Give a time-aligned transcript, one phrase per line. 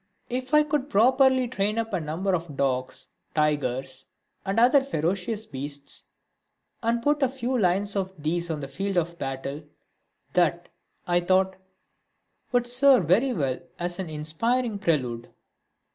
[0.31, 4.05] If I could properly train up a number of dogs, tigers
[4.43, 6.05] and other ferocious beasts,
[6.81, 9.61] and put a few lines of these on the field of battle,
[10.33, 10.69] that,
[11.05, 11.55] I thought,
[12.51, 15.29] would serve very well as an inspiriting prelude.